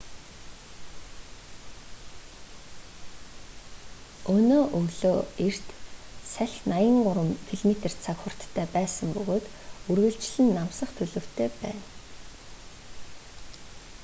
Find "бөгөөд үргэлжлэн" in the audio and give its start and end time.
9.17-10.49